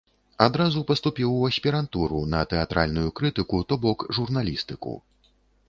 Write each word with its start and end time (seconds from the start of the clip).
Адразу 0.45 0.79
паступіў 0.91 1.33
у 1.35 1.43
аспірантуру 1.49 2.23
на 2.33 2.41
тэатральную 2.55 3.07
крытыку, 3.21 3.63
то 3.69 3.73
бок 3.87 4.09
журналістыку. 4.21 4.99